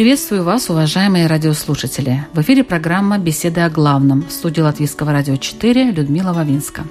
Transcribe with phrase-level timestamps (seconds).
[0.00, 2.26] Приветствую вас, уважаемые радиослушатели.
[2.32, 6.84] В эфире программа «Беседы о главном» в студии Латвийского радио 4 Людмила Вавинска.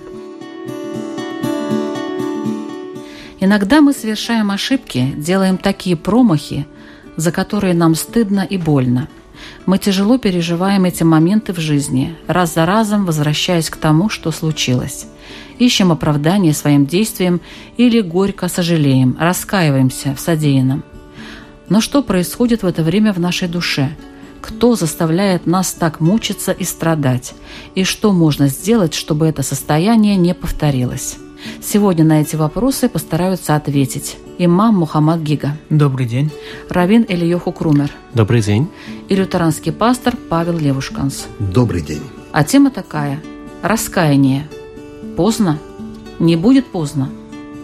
[3.39, 6.67] Иногда мы совершаем ошибки, делаем такие промахи,
[7.15, 9.07] за которые нам стыдно и больно.
[9.65, 15.07] Мы тяжело переживаем эти моменты в жизни, раз за разом возвращаясь к тому, что случилось.
[15.57, 17.41] Ищем оправдание своим действиям
[17.75, 20.83] или горько сожалеем, раскаиваемся в содеянном–
[21.69, 23.95] но что происходит в это время в нашей душе?
[24.41, 27.33] Кто заставляет нас так мучиться и страдать?
[27.75, 31.17] И что можно сделать, чтобы это состояние не повторилось?
[31.61, 35.57] Сегодня на эти вопросы постараются ответить имам Мухаммад Гига.
[35.69, 36.31] Добрый день.
[36.69, 37.91] Равин Ильёху Крумер.
[38.13, 38.67] Добрый день.
[39.07, 41.27] И лютеранский пастор Павел Левушканс.
[41.39, 42.03] Добрый день.
[42.31, 43.21] А тема такая–
[43.61, 44.47] раскаяние.
[45.15, 45.59] Поздно?
[46.19, 47.09] Не будет поздно.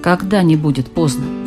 [0.02, 1.45] Когда не будет поздно?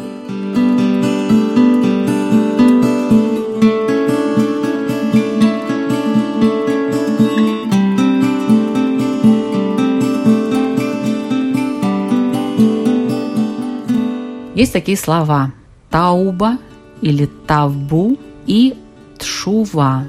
[14.78, 15.52] Такие слова
[15.90, 16.58] «тауба»
[17.00, 18.76] или «тавбу» и
[19.18, 20.04] «тшува».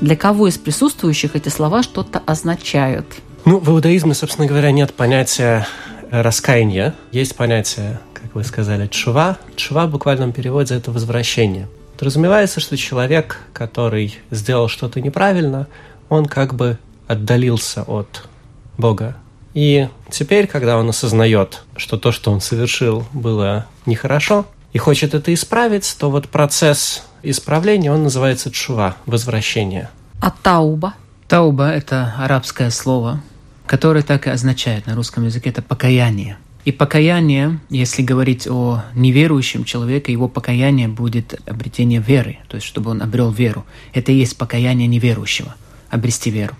[0.00, 3.06] Для кого из присутствующих эти слова что-то означают?
[3.44, 5.66] Ну, в иудаизме, собственно говоря, нет понятия
[6.12, 6.94] раскаяния.
[7.10, 9.36] Есть понятие, как вы сказали, чува.
[9.56, 11.66] Чува в буквальном переводе– это возвращение.
[11.94, 15.66] Подразумевается, что человек, который сделал что-то неправильно,
[16.08, 16.78] он как бы
[17.08, 18.28] отдалился от
[18.76, 19.16] Бога,
[19.54, 25.32] и теперь, когда он осознает, что то, что он совершил, было нехорошо, и хочет это
[25.34, 29.90] исправить, то вот процесс исправления, он называется чува, возвращение.
[30.20, 30.94] А тауба?
[31.26, 33.20] Тауба– это арабское слово,
[33.66, 36.38] которое так и означает на русском языке– это покаяние.
[36.64, 42.90] И покаяние, если говорить о неверующем человеке, его покаяние будет обретение веры, то есть чтобы
[42.90, 43.64] он обрел веру.
[43.94, 45.54] Это и есть покаяние неверующего,
[45.88, 46.54] обрести веру.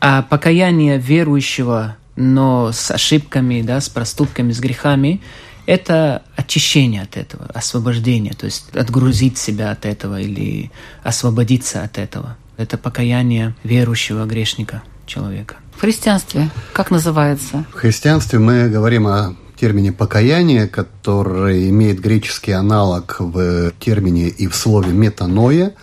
[0.00, 5.20] А покаяние верующего но с ошибками, да, с проступками, с грехами,
[5.70, 10.72] это очищение от этого, освобождение, то есть отгрузить себя от этого или
[11.04, 12.36] освободиться от этого.
[12.56, 15.54] Это покаяние верующего грешника человека.
[15.76, 17.64] В христианстве как называется?
[17.72, 24.56] В христианстве мы говорим о термине покаяние, который имеет греческий аналог в термине и в
[24.56, 25.74] слове метаноя,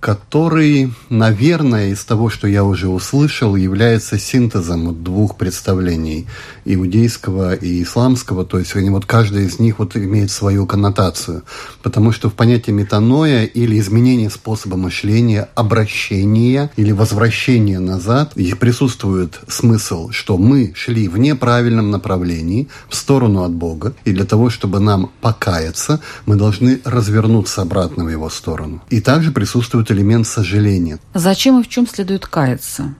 [0.00, 6.26] который, наверное, из того, что я уже услышал, является синтезом двух представлений
[6.64, 11.42] иудейского и исламского, то есть они вот каждый из них вот имеет свою коннотацию,
[11.82, 19.40] потому что в понятии метаноя или изменение способа мышления, обращения или возвращения назад, и присутствует
[19.48, 24.78] смысл, что мы шли в неправильном направлении, в сторону от Бога, и для того, чтобы
[24.78, 28.80] нам покаяться, мы должны развернуться обратно в его сторону.
[28.90, 30.98] И также присутствует существует элемент сожаления.
[31.14, 32.94] Зачем и в чем следует каяться?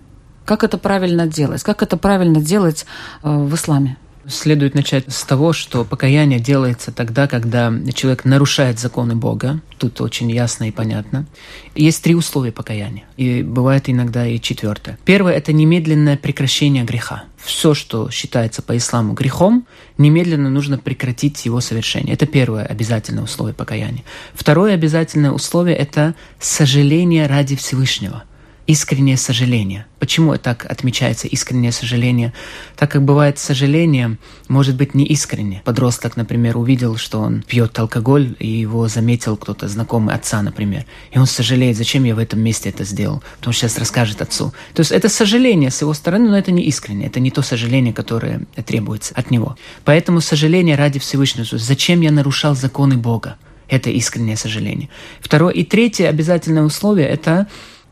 [0.44, 1.62] Как это правильно делать?
[1.62, 2.86] Как это правильно делать
[3.22, 3.96] э, в исламе?
[4.28, 9.60] Следует начать с того, что покаяние делается тогда, когда человек нарушает законы Бога.
[9.78, 11.26] Тут очень ясно и понятно.
[11.74, 13.04] Есть три условия покаяния.
[13.16, 14.98] И бывает иногда и четвертое.
[15.06, 17.24] Первое– это немедленное прекращение греха.
[17.38, 19.66] Все, что считается по исламу грехом,
[19.96, 22.12] немедленно нужно прекратить его совершение.
[22.12, 24.04] Это первое обязательное условие покаяния.
[24.34, 28.24] Второе обязательное условие– это сожаление ради Всевышнего
[28.68, 29.86] искреннее сожаление.
[29.98, 32.34] Почему так отмечается искреннее сожаление?
[32.76, 35.62] Так как бывает сожаление, может быть не искренне.
[35.64, 40.84] Подросток, например, увидел, что он пьет алкоголь, и его заметил кто-то знакомый отца, например.
[41.10, 44.52] И он сожалеет, зачем я в этом месте это сделал, потому что сейчас расскажет отцу.
[44.74, 47.94] То есть это сожаление с его стороны, но это не искренне, это не то сожаление,
[47.94, 49.56] которое требуется от него.
[49.84, 51.46] Поэтому сожаление ради Всевышнего.
[51.50, 53.38] Зачем я нарушал законы Бога?
[53.68, 54.90] Это искреннее сожаление.
[55.20, 57.46] Второе и третье обязательное условие– это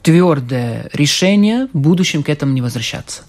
[0.06, 3.22] твердое решение в будущем к этому не возвращаться.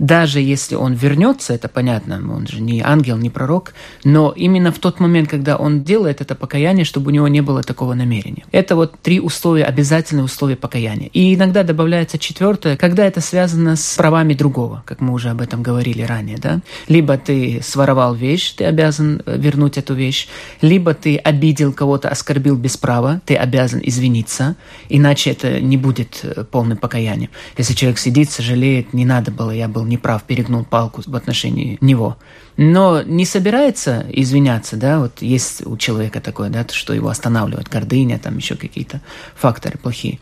[0.00, 4.78] Даже если он вернется, это понятно, он же не ангел, не пророк, но именно в
[4.78, 8.44] тот момент, когда он делает это покаяние, чтобы у него не было такого намерения.
[8.50, 11.10] Это вот три условия, обязательные условия покаяния.
[11.12, 15.62] И иногда добавляется четвертое, когда это связано с правами другого, как мы уже об этом
[15.62, 16.60] говорили ранее, да?
[16.88, 20.28] Либо ты своровал вещь, ты обязан э, вернуть эту вещь,
[20.62, 24.56] либо ты обидел кого-то, оскорбил без права, ты обязан извиниться,
[24.88, 27.30] иначе это не будет э, полным покаянием.
[27.58, 32.16] Если человек сидит, сожалеет, не надо было, я был неправ, перегнул палку в отношении него
[32.62, 38.18] но не собирается извиняться, да, вот есть у человека такое, да, что его останавливает гордыня,
[38.18, 39.00] там еще какие-то
[39.34, 40.18] факторы плохие,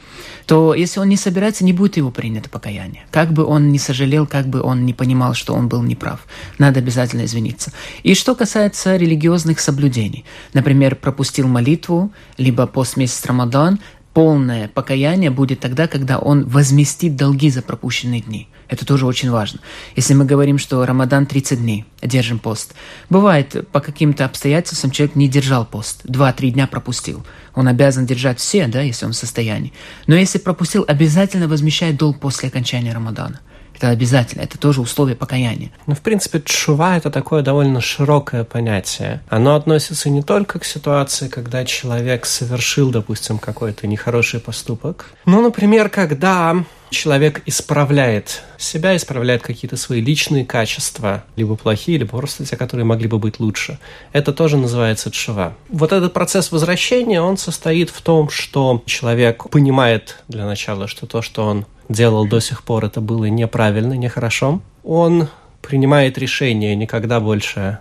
[0.47, 3.07] то если он не собирается, не будет его принято покаяние.
[3.11, 6.27] Как бы он не сожалел, как бы он не понимал, что он был неправ,
[6.59, 7.73] надо обязательно извиниться.
[8.05, 13.81] И что касается религиозных соблюдений, например, пропустил молитву, либо пост месяц Рамадан,
[14.15, 19.61] полное покаяние будет тогда, когда он возместит долги за пропущенные дни– это тоже очень важно.
[19.97, 22.75] Если мы говорим, что Рамадан 30 дней, держим пост.
[23.09, 27.25] Бывает, по каким-то обстоятельствам человек не держал пост, 2-3 дня пропустил.
[27.55, 29.73] Он обязан держать все, да, если он в состоянии.
[30.07, 33.41] Но если пропустил, обязательно возмещает долг после окончания Рамадана.
[33.75, 35.71] Это обязательно, это тоже условие покаяния.
[35.87, 39.23] Ну, в принципе, чува– это такое довольно широкое понятие.
[39.29, 45.13] Оно относится не только к ситуации, когда человек совершил, допустим, какой-то нехороший поступок.
[45.27, 52.45] Ну, например, когда человек исправляет себя, исправляет какие-то свои личные качества, либо плохие, либо просто
[52.45, 53.79] те, которые могли бы быть лучше.
[54.13, 55.55] Это тоже называется чува.
[55.69, 61.23] Вот этот процесс возвращения, он состоит в том, что человек понимает для начала, что то,
[61.23, 64.61] что он делал до сих пор, это было неправильно, нехорошо.
[64.85, 65.29] Он
[65.63, 67.79] принимает решение никогда больше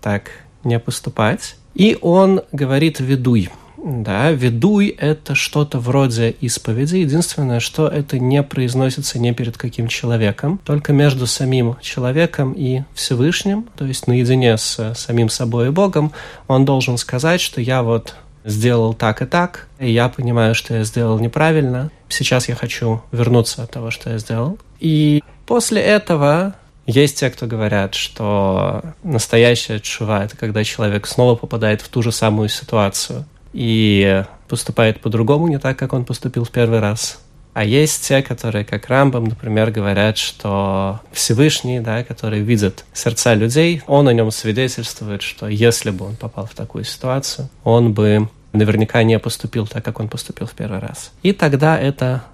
[0.00, 0.30] так
[0.64, 1.56] не поступать.
[1.74, 3.50] И он говорит «ведуй».
[3.78, 6.96] Да, ведуй– это что-то вроде исповеди.
[6.96, 13.66] Единственное, что это не произносится не перед каким человеком, только между самим человеком и Всевышним,
[13.76, 16.12] то есть наедине с самим собой и Богом,
[16.48, 20.84] он должен сказать, что я вот сделал так и так, и я понимаю, что я
[20.84, 21.90] сделал неправильно.
[22.08, 24.58] Сейчас я хочу вернуться от того, что я сделал.
[24.78, 26.54] И после этого
[26.86, 32.12] есть те, кто говорят, что настоящая чува– это когда человек снова попадает в ту же
[32.12, 33.26] самую ситуацию
[33.56, 37.18] и поступает по-другому, не так, как он поступил в первый раз.
[37.54, 43.82] А есть те, которые, как Рамбам, например, говорят, что Всевышний, да, который видит сердца людей,
[43.86, 49.02] он о нем свидетельствует, что если бы он попал в такую ситуацию, он бы наверняка
[49.04, 51.12] не поступил так, как он поступил в первый раз.
[51.22, 52.24] И тогда это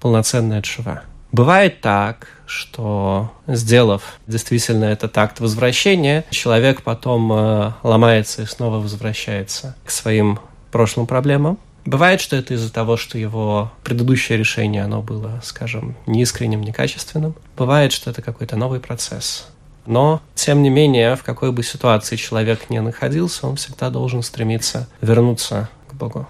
[0.00, 1.04] полноценная чува.
[1.30, 9.76] Бывает так, что сделав действительно этот акт возвращения, человек потом э, ломается и снова возвращается
[9.84, 10.40] к своим
[10.72, 11.58] прошлым проблемам.
[11.84, 17.34] Бывает, что это из-за того, что его предыдущее решение, оно было, скажем, неискренним, некачественным.
[17.56, 19.48] Бывает, что это какой-то новый процесс.
[19.84, 24.88] Но, тем не менее, в какой бы ситуации человек не находился, он всегда должен стремиться
[25.00, 26.28] вернуться к Богу.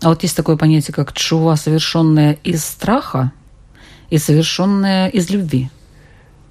[0.00, 3.32] А вот есть такое понятие, как чува, совершенная из страха
[4.08, 5.70] и совершенная из любви.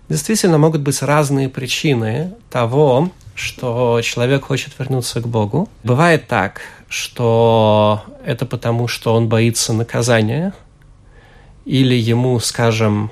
[0.10, 5.70] Действительно, могут быть разные причины того, что человек хочет вернуться к Богу.
[5.84, 10.54] Бывает так, что это потому, что он боится наказания,
[11.66, 13.12] или ему, скажем,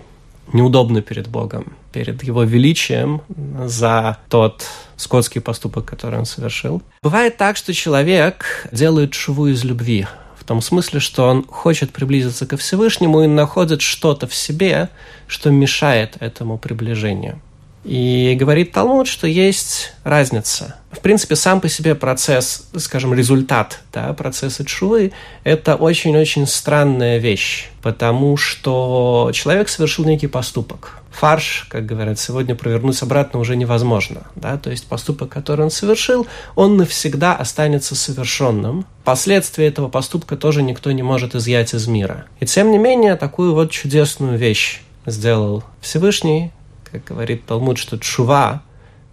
[0.53, 3.21] неудобно перед Богом, перед Его величием
[3.65, 6.81] за тот скотский поступок, который он совершил.
[7.01, 10.07] Бывает так, что человек делает шву из любви,
[10.39, 14.89] в том смысле, что он хочет приблизиться ко Всевышнему и находит что-то в себе,
[15.27, 17.41] что мешает этому приближению.
[17.85, 20.75] И говорит Талмуд, что есть разница.
[20.91, 25.11] В принципе, сам по себе процесс, скажем, результат да, процесса чувы–
[25.43, 31.03] это очень-очень странная вещь, потому что человек совершил некий поступок.
[31.11, 34.23] Фарш, как говорят сегодня, провернуть обратно уже невозможно.
[34.35, 34.57] Да?
[34.57, 36.25] То есть поступок, который он совершил,
[36.55, 38.85] он навсегда останется совершенным.
[39.03, 42.25] Последствия этого поступка тоже никто не может изъять из мира.
[42.39, 46.51] И тем не менее, такую вот чудесную вещь сделал Всевышний,
[46.95, 48.61] как говорит Талмуд, что чува,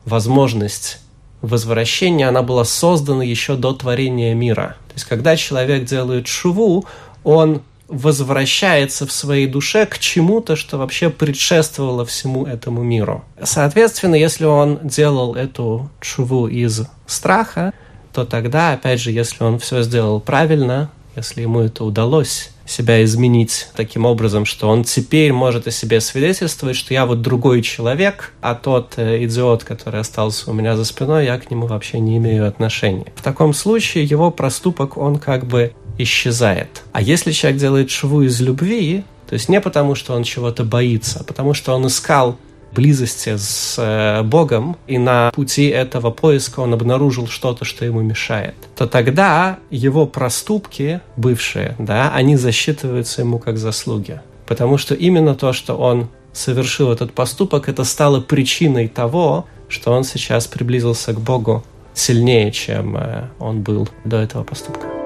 [0.04, 1.00] возможность
[1.40, 4.76] возвращения, она была создана еще до творения мира.
[4.88, 6.86] То есть, когда человек делает шуву,
[7.24, 13.24] он возвращается в своей душе к чему-то, что вообще предшествовало всему этому миру.
[13.42, 17.74] Соответственно, если он делал эту чуву из страха,
[18.14, 23.68] то тогда, опять же, если он все сделал правильно, если ему это удалось, себя изменить
[23.76, 28.54] таким образом, что он теперь может о себе свидетельствовать, что я вот другой человек, а
[28.54, 32.46] тот э, идиот, который остался у меня за спиной, я к нему вообще не имею
[32.46, 33.12] отношения.
[33.16, 36.82] В таком случае его проступок, он как бы исчезает.
[36.92, 41.20] А если человек делает шву из любви, то есть не потому, что он чего-то боится,
[41.20, 42.38] а потому что он искал
[42.74, 48.54] близости с э, Богом, и на пути этого поиска он обнаружил что-то, что ему мешает,
[48.76, 54.20] то тогда его проступки бывшие, да, они засчитываются ему как заслуги.
[54.46, 60.04] Потому что именно то, что он совершил этот поступок, это стало причиной того, что он
[60.04, 61.64] сейчас приблизился к Богу
[61.94, 65.01] сильнее, чем э, он был до этого поступка.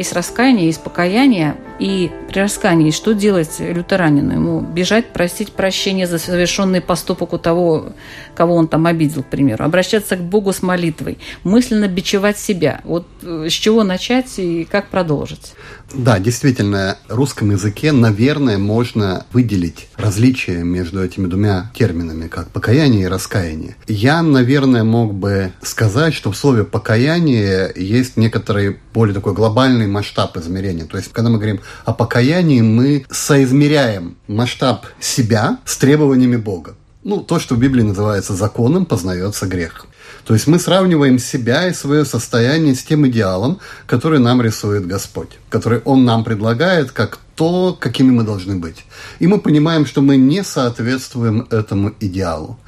[0.00, 1.56] Есть раскаяние, есть покаяние.
[1.78, 4.32] И при раскаянии что делать лютеранину?
[4.32, 7.92] Ему бежать, просить прощения за совершенный поступок у того,
[8.34, 9.62] кого он там обидел, к примеру.
[9.62, 11.18] Обращаться к Богу с молитвой.
[11.44, 12.80] Мысленно бичевать себя.
[12.84, 15.52] Вот э, с чего начать и как продолжить?
[15.92, 23.02] Да, действительно, в русском языке, наверное, можно выделить различия между этими двумя терминами, как покаяние
[23.02, 23.76] и раскаяние.
[23.86, 30.36] Я, наверное, мог бы сказать, что в слове покаяние есть некоторый более такой глобальный масштаб
[30.36, 30.84] измерения.
[30.84, 36.74] То есть, когда мы говорим о покаянии, мы соизмеряем масштаб себя с требованиями Бога.
[37.02, 39.86] Ну, то, что в Библии называется законом, познается грех.
[40.24, 45.38] То есть мы сравниваем себя и свое состояние с тем идеалом, который нам рисует Господь,
[45.48, 48.84] который Он нам предлагает как то, какими мы должны быть.
[49.18, 52.58] И мы понимаем, что мы не соответствуем этому идеалу.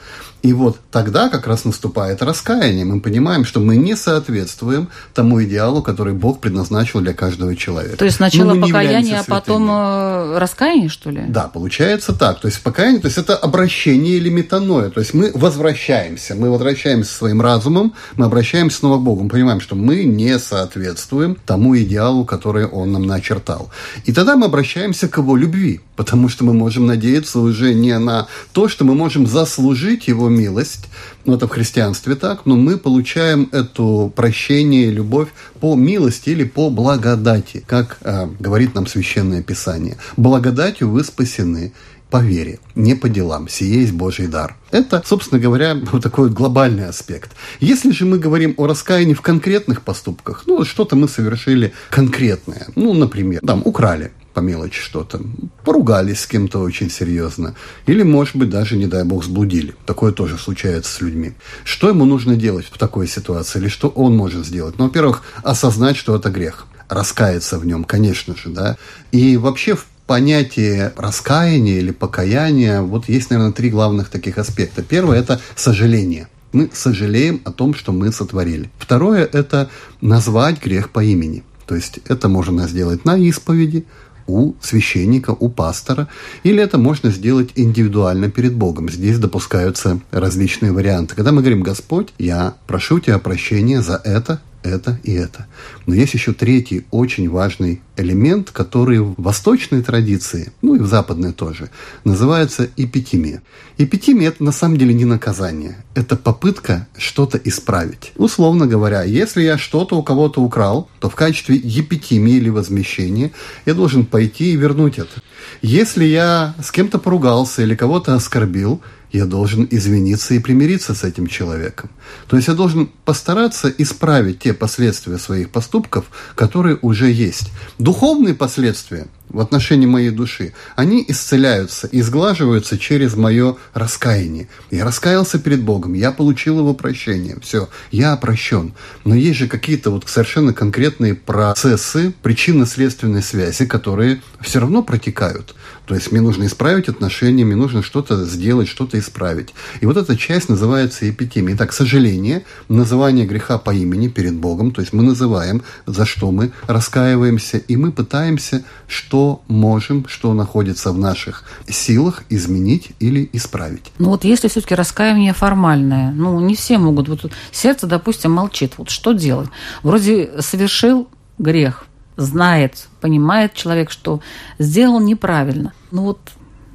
[0.43, 2.85] И вот тогда как раз наступает раскаяние.
[2.85, 7.97] Мы понимаем, что мы не соответствуем тому идеалу, который Бог предназначил для каждого человека.
[7.97, 11.23] То есть сначала покаяние, а потом э, раскаяние, что ли?
[11.29, 12.41] Да, получается так.
[12.41, 14.91] То есть покаяние, то есть это обращение или метаноя.
[14.91, 19.23] То есть мы возвращаемся, мы возвращаемся своим разумом, мы обращаемся снова к Богу.
[19.23, 23.71] Мы понимаем, что мы не соответствуем тому идеалу, который Он нам начертал.
[24.07, 28.27] И тогда мы обращаемся к Его любви, потому что мы можем надеяться уже не на
[28.53, 30.89] то, что мы можем заслужить Его милость,
[31.25, 35.29] ну это в христианстве так, но мы получаем это прощение, любовь
[35.61, 39.97] по милости или по благодати, как э, говорит нам Священное Писание.
[40.17, 41.73] Благодатью вы спасены
[42.13, 43.49] по вере, не по делам.
[43.49, 44.55] Сие есть Божий дар.
[44.71, 47.31] Это, собственно говоря, вот такой глобальный аспект.
[47.59, 52.93] Если же мы говорим о раскаянии в конкретных поступках, ну, что-то мы совершили конкретное, ну,
[52.93, 55.21] например, там, украли, по мелочи что-то,
[55.65, 57.55] поругались с кем-то очень серьезно,
[57.87, 59.75] или, может быть, даже, не дай бог, сблудили.
[59.87, 61.33] Такое тоже случается с людьми.
[61.65, 64.79] Что ему нужно делать в такой ситуации, или что он может сделать?
[64.79, 68.77] Ну, во-первых, осознать, что это грех, раскаяться в нем, конечно же, да,
[69.11, 74.83] и вообще в понятие раскаяния или покаяния, вот есть, наверное, три главных таких аспекта.
[74.83, 76.29] Первое– это сожаление.
[76.53, 78.71] Мы сожалеем о том, что мы сотворили.
[78.79, 79.71] Второе– это
[80.03, 81.45] назвать грех по имени.
[81.67, 83.87] То есть это можно сделать на исповеди,
[84.27, 86.09] у священника, у пастора,
[86.43, 88.89] или это можно сделать индивидуально перед Богом.
[88.89, 91.15] Здесь допускаются различные варианты.
[91.15, 95.47] Когда мы говорим «Господь, я прошу тебя прощения за это, это и это.
[95.87, 101.33] Но есть еще третий очень важный элемент, который в восточной традиции, ну и в западной
[101.33, 101.71] тоже,
[102.05, 103.43] называется эпитимия.
[103.79, 108.13] Эпитимия– это на самом деле не наказание, это попытка что-то исправить.
[108.17, 113.33] Условно говоря, если я что-то у кого-то украл, то в качестве епитимии или возмещения
[113.67, 115.23] я должен пойти и вернуть это.
[115.61, 118.81] Если я с кем-то поругался или кого-то оскорбил,
[119.13, 121.91] я должен извиниться и примириться с этим человеком.
[122.29, 127.51] То есть я должен постараться исправить те последствия своих поступков, которые уже есть.
[127.79, 134.49] Духовные последствия в отношении моей души, они исцеляются и сглаживаются через мое раскаяние.
[134.71, 138.75] Я раскаялся перед Богом, я получил его прощение, все, я прощен.
[139.05, 145.55] Но есть же какие-то вот совершенно конкретные процессы, причинно-следственной связи, которые все равно протекают.
[145.87, 149.53] То есть мне нужно исправить отношения, мне нужно что-то сделать, что-то исправить.
[149.81, 151.57] И вот эта часть называется эпитемией.
[151.57, 156.53] Итак, сожаление, называние греха по имени перед Богом, то есть мы называем, за что мы
[156.67, 163.93] раскаиваемся, и мы пытаемся, что можем, что находится в наших силах изменить или исправить.
[163.99, 168.91] Ну вот если все-таки раскаяние формальное, ну не все могут, вот сердце, допустим, молчит, вот
[168.91, 169.49] что делать?
[169.83, 171.87] Вроде совершил грех,
[172.17, 174.21] знает, понимает человек, что
[174.59, 175.73] сделал неправильно.
[175.91, 176.21] Ну вот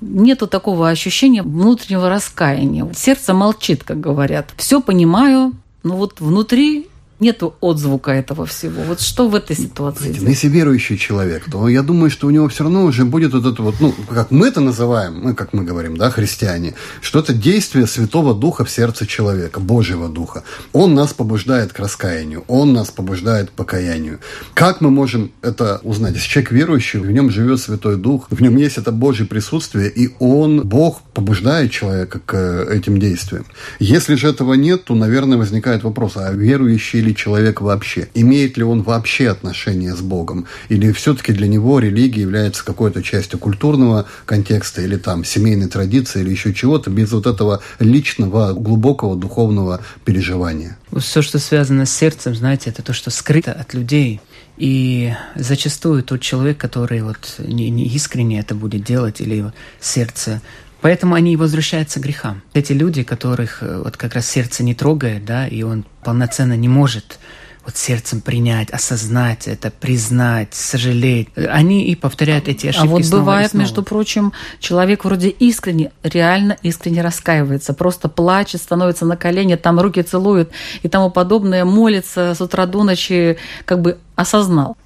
[0.02, 2.88] нету такого ощущения внутреннего раскаяния.
[2.94, 4.54] Сердце молчит, как говорят.
[4.58, 6.88] Все понимаю, но вот внутри
[7.20, 8.84] нету отзвука этого всего.
[8.84, 10.04] Вот что в этой ситуации?
[10.04, 13.34] Знаете, ну, если верующий человек, то я думаю, что у него все равно уже будет
[13.34, 17.20] вот это вот, ну, как мы это называем, мы, как мы говорим, да, христиане, что
[17.20, 20.44] это действие Святого Духа в сердце человека, Божьего Духа.
[20.74, 24.20] Он нас побуждает к раскаянию, он нас побуждает к покаянию.
[24.54, 26.16] Как мы можем это узнать?
[26.16, 30.16] Если человек верующий, в нем живет Святой Дух, в нем есть это Божье присутствие, и
[30.20, 33.46] он, Бог, побуждает человека к э, этим действиям.
[33.80, 38.10] Если же этого нет, то, наверное, возникает вопрос, а верующий ли человек вообще?
[38.14, 40.46] Имеет ли он вообще отношение с Богом?
[40.70, 46.30] Или все-таки для него религия является какой-то частью культурного контекста или там семейной традиции или
[46.30, 50.78] еще чего-то без вот этого личного, глубокого духовного переживания?
[50.98, 54.22] Все, что связано с сердцем, знаете, это то, что скрыто от людей.
[54.58, 60.42] И зачастую тот человек, который вот не, не искренне это будет делать, или сердце
[60.88, 62.42] Поэтому они и возвращаются к грехам.
[62.54, 66.70] Эти люди, которых э, вот как раз сердце не трогает, да, и он полноценно не
[66.70, 67.20] может
[67.66, 71.28] вот сердцем принять, осознать это, признать, сожалеть.
[71.36, 72.88] Они и повторяют эти ошибки.
[72.88, 73.64] А вот снова бывает, снова.
[73.64, 80.02] между прочим, человек вроде искренне, реально искренне раскаивается, просто плачет, становится на колени, там руки
[80.04, 80.52] целует
[80.84, 84.78] и тому подобное, молится с утра до ночи, как бы осознал.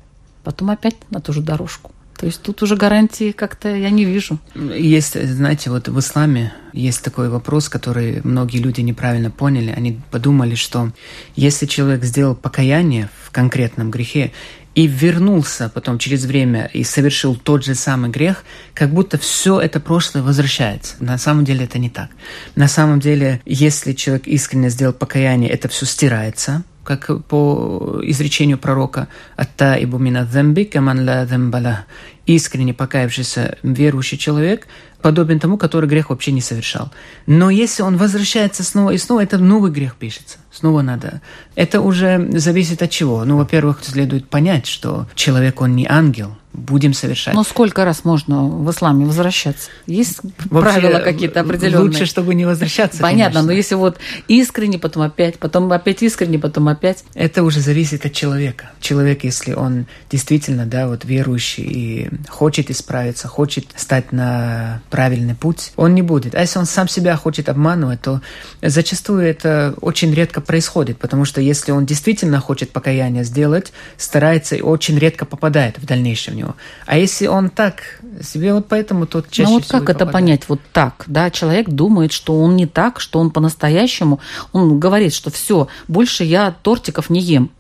[0.43, 1.91] Потом опять на ту же дорожку.
[2.22, 4.38] То есть тут уже гарантии как-то я не вижу.
[4.54, 9.74] Есть, знаете, вот в исламе есть такой вопрос, который многие люди неправильно поняли.
[9.75, 10.92] Они подумали, что
[11.36, 14.34] если человек сделал покаяние в конкретном грехе
[14.75, 18.44] и вернулся потом через время и совершил тот же самый грех,
[18.75, 20.98] как будто все это прошлое возвращается.
[21.00, 22.12] На самом деле это не так.
[22.56, 29.08] На самом деле, если человек искренне сделал покаяние, это все стирается, как по изречению пророка
[29.36, 31.86] «Атта ибу мина замби каман ла замбала»
[32.25, 34.68] искренне покаявшийся верующий человек
[35.01, 36.91] подобен тому, который грех вообще не совершал.
[37.27, 40.38] Но если он возвращается снова и снова, это новый грех пишется.
[40.51, 41.22] Снова надо.
[41.55, 43.24] Это уже зависит от чего.
[43.24, 47.34] Ну, во-первых, следует понять, что человек, он не ангел, будем совершать.
[47.34, 49.70] Но сколько раз можно в исламе возвращаться?
[49.88, 51.89] Есть Вообще, правила какие-то определенные?
[51.89, 53.01] Лучше, чтобы не возвращаться.
[53.01, 53.48] Понятно, конечно.
[53.48, 57.03] но если вот искренне, потом опять, потом опять искренне, потом опять.
[57.13, 58.72] Это уже зависит от человека.
[58.81, 65.71] Человек, если он действительно, да, вот верующий и хочет исправиться, хочет стать на правильный путь,
[65.75, 66.36] он не будет.
[66.36, 68.21] А если он сам себя хочет обманывать, то
[68.62, 74.62] зачастую это очень редко происходит, потому что если он действительно хочет покаяние сделать, старается и
[74.62, 76.55] очень редко попадает в дальнейшем него.
[76.86, 80.13] А если он так себе вот поэтому тот чаще Ну вот как это попадает.
[80.13, 80.43] понять?
[80.50, 84.19] Вот так, да, человек думает, что он не так, что он по-настоящему,
[84.51, 87.51] он говорит, что все, больше я тортиков не ем.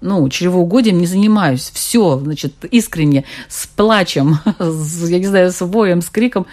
[0.00, 1.70] Ну, чревоугодием не занимаюсь.
[1.74, 6.46] Все, значит, искренне, с плачем, с, я не знаю, с воем, с криком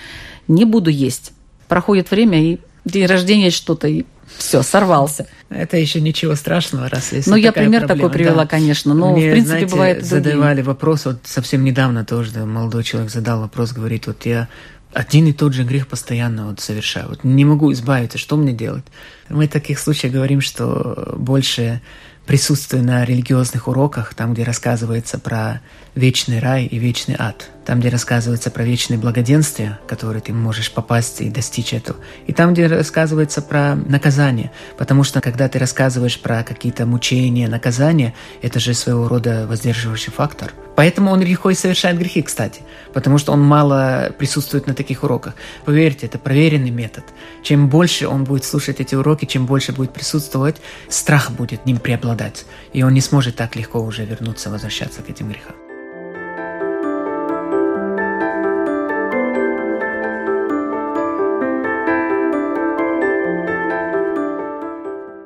[0.47, 1.31] не буду есть.
[1.67, 4.05] Проходит время, и день рождения что-то, и
[4.37, 5.27] все, сорвался.
[5.49, 8.47] Это еще ничего страшного, раз если Ну, я пример проблема, такой привела, да.
[8.47, 12.83] конечно, но, Мне, в принципе, знаете, бывает и задавали вопрос, вот совсем недавно тоже молодой
[12.83, 14.49] человек задал вопрос, говорит, вот я
[14.93, 18.85] один и тот же грех постоянно вот совершаю, вот не могу избавиться, что мне делать?
[19.29, 21.81] Мы в таких случаях говорим, что больше
[22.25, 25.61] присутствуя на религиозных уроках, там, где рассказывается про
[25.95, 31.21] вечный рай и вечный ад, там, где рассказывается про вечное благоденствие, которое ты можешь попасть
[31.21, 36.43] и достичь этого, и там, где рассказывается про наказание, потому что когда ты рассказываешь про
[36.43, 40.51] какие-то мучения, наказания, это же своего рода воздерживающий фактор.
[40.75, 42.61] Поэтому он легко и совершает грехи, кстати,
[42.93, 45.35] потому что он мало присутствует на таких уроках.
[45.63, 47.05] Поверьте, это проверенный метод.
[47.43, 50.57] Чем больше он будет слушать эти уроки, чем больше будет присутствовать,
[50.89, 55.29] страх будет ним преобладать, и он не сможет так легко уже вернуться, возвращаться к этим
[55.29, 55.55] грехам.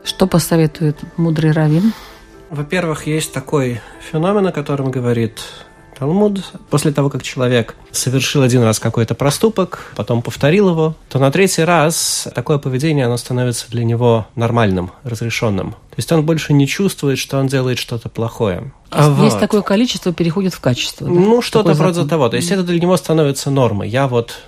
[0.10, 1.94] Что посоветует мудрый раввин?
[2.50, 3.80] Во-первых, есть такой
[4.12, 5.40] феномен, о котором говорит
[6.00, 6.44] Талмуд.
[6.72, 11.62] После того, как человек совершил один раз какой-то проступок, потом повторил его, то на третий
[11.62, 15.74] раз такое поведение оно становится для него нормальным, разрешенным.
[15.74, 18.74] То есть он больше не чувствует, что он делает что-то плохое.
[18.92, 19.24] Есть, Вот.
[19.26, 21.06] есть такое количество, переходит в качество.
[21.06, 21.14] да?
[21.14, 22.30] Ну, что-то вроде того.
[22.30, 23.90] То есть это для него становится нормой.
[23.90, 24.40] Я вот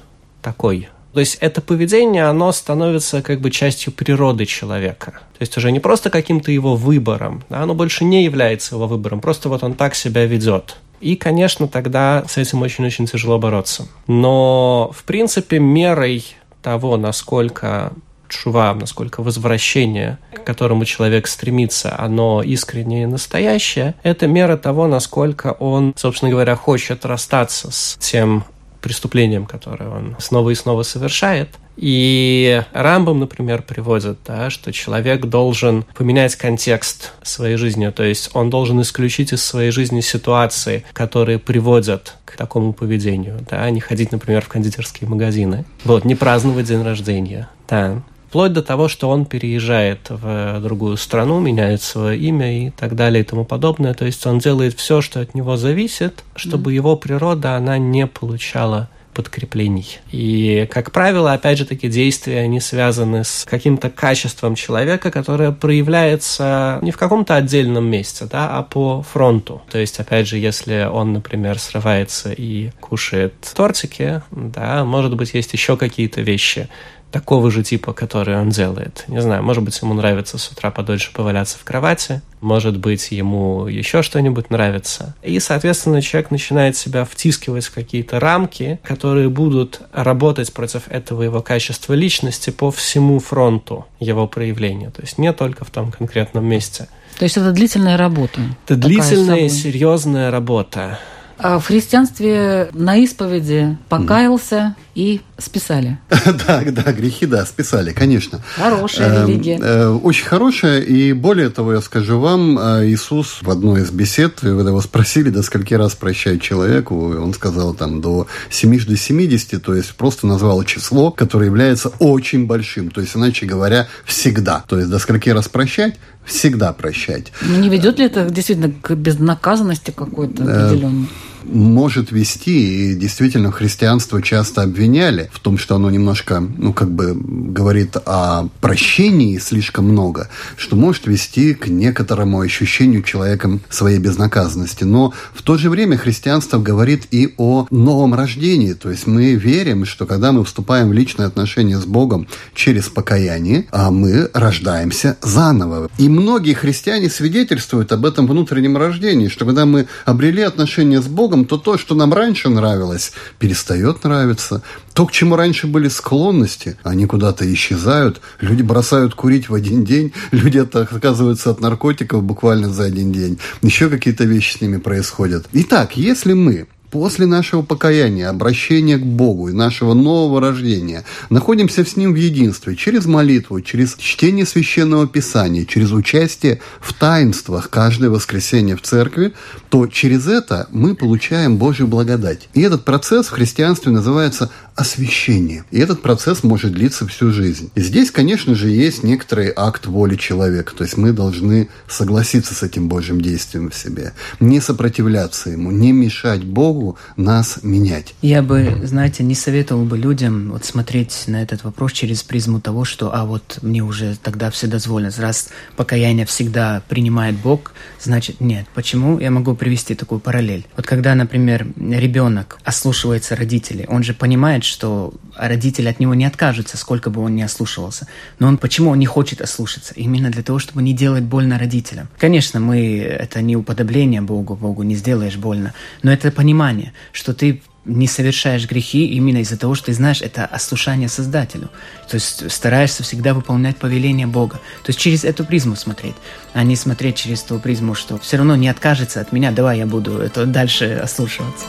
[0.42, 0.90] такой.
[1.14, 5.12] То есть это поведение, оно становится как бы частью природы человека.
[5.12, 9.20] То есть уже не просто каким-то его выбором, да, оно больше не является его выбором,
[9.20, 10.78] просто вот он так себя ведет.
[11.02, 13.88] И, конечно, тогда с этим очень-очень тяжело бороться.
[14.08, 16.24] Но, в принципе, мерой
[16.62, 17.92] того, насколько
[18.32, 25.52] чува, насколько возвращение, к которому человек стремится, оно искреннее и настоящее, это мера того, насколько
[25.54, 28.46] он, собственно говоря, хочет расстаться с тем
[28.82, 35.84] преступлением, которое он снова и снова совершает, И Рамбом, например, приводит, да, что человек должен
[35.96, 42.18] поменять контекст своей жизни, то есть он должен исключить из своей жизни ситуации, которые приводят
[42.26, 47.50] к такому поведению, да, не ходить, например, в кондитерские магазины, вот, не праздновать день рождения,
[47.68, 52.96] да, вплоть до того, что он переезжает в другую страну, меняет свое имя и так
[52.96, 53.94] далее и тому подобное.
[53.94, 56.76] То есть он делает все, что от него зависит, чтобы mm.
[56.76, 60.00] его природа, она не получала подкреплений.
[60.14, 66.80] И, как правило, опять же, такие действия, они связаны с каким-то качеством человека, которое проявляется
[66.82, 69.62] не в каком-то отдельном месте, да, а по фронту.
[69.70, 75.52] То есть, опять же, если он, например, срывается и кушает тортики, да, может быть, есть
[75.52, 76.70] еще какие-то вещи,
[77.12, 79.04] такого же типа, который он делает.
[79.08, 83.68] Не знаю, может быть, ему нравится с утра подольше поваляться в кровати, может быть, ему
[83.68, 85.16] еще что-нибудь нравится.
[85.22, 91.42] И, соответственно, человек начинает себя втискивать в какие-то рамки, которые будут работать против этого его
[91.42, 94.90] качества личности по всему фронту его проявления.
[94.90, 96.88] То есть не только в том конкретном месте.
[97.20, 98.42] То есть это длительная работа?
[98.66, 100.98] Это длительная, серьезная работа.
[101.44, 105.98] А в христианстве на исповеди покаялся и списали.
[106.48, 108.42] Да, да, грехи, да, списали, конечно.
[108.56, 109.60] Хорошая эм, религия.
[109.62, 114.40] Э, очень хорошая, и более того, я скажу вам, э, Иисус в одной из бесед,
[114.40, 119.64] когда его спросили, до скольки раз прощать человеку, он сказал там до 70 до 70,
[119.64, 124.64] то есть просто назвал число, которое является очень большим, то есть, иначе говоря, всегда.
[124.68, 127.32] То есть, до скольки раз прощать, всегда прощать.
[127.42, 131.08] Но не ведет ли это действительно к безнаказанности какой-то э, определенной?
[131.44, 137.16] Может вести, и действительно христианство часто обвиняли в том, что оно немножко, ну, как бы
[137.16, 144.84] говорит о прощении слишком много, что может вести к некоторому ощущению человеком своей безнаказанности.
[144.84, 149.86] Но в то же время христианство говорит и о новом рождении, то есть мы верим,
[149.86, 155.90] что когда мы вступаем в личные отношения с Богом через покаяние, а мы рождаемся заново.
[155.98, 161.31] И многие христиане свидетельствуют об этом внутреннем рождении, что когда мы обрели отношения с Богом,
[161.32, 164.62] Богом, то то, что нам раньше нравилось, перестает нравиться.
[164.94, 168.20] То, к чему раньше были склонности, они куда-то исчезают.
[168.42, 173.40] Люди бросают курить в один день, люди отказываются от наркотиков буквально за один день.
[173.62, 175.48] Еще какие-то вещи с ними происходят.
[175.54, 181.96] Итак, если мы после нашего покаяния, обращения к Богу и нашего нового рождения находимся с
[181.96, 188.76] Ним в единстве через молитву, через чтение священного писания, через участие в таинствах каждое воскресенье
[188.76, 189.34] в церкви,
[189.70, 192.50] то через это мы получаем Божью благодать.
[192.54, 195.64] И этот процесс в христианстве называется освящение.
[195.72, 197.72] И этот процесс может длиться всю жизнь.
[197.76, 200.74] И здесь, конечно же, есть некоторый акт воли человека.
[200.76, 204.14] То есть мы должны согласиться с этим Божьим действием в себе.
[204.40, 206.81] Не сопротивляться ему, не мешать Богу
[207.16, 208.14] нас менять.
[208.22, 212.86] Я бы, знаете, не советовал бы людям вот смотреть на этот вопрос через призму того,
[212.86, 215.12] что а вот мне уже тогда все дозволено.
[215.18, 218.66] Раз покаяние всегда принимает Бог, значит нет.
[218.74, 219.20] Почему?
[219.20, 220.66] Я могу привести такую параллель.
[220.76, 226.78] Вот когда, например, ребенок ослушивается родителей, он же понимает, что родители от него не откажутся,
[226.78, 228.08] сколько бы он ни ослушивался.
[228.40, 229.94] Но он почему он не хочет ослушаться?
[229.96, 232.08] Именно для того, чтобы не делать больно родителям.
[232.18, 236.32] Конечно, мы это не уподобление Богу, Богу не сделаешь больно, но это
[236.72, 241.70] понимание, что ты не совершаешь грехи именно из-за того, что ты знаешь, это ослушание Создателю.
[242.08, 244.58] То есть стараешься всегда выполнять повеление Бога.
[244.84, 246.16] То есть через эту призму смотреть,
[246.54, 249.88] а не смотреть через ту призму, что все равно не откажется от меня, давай я
[249.88, 251.66] буду это дальше ослушиваться.